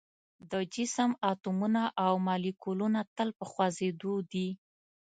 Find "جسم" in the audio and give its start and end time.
0.73-1.11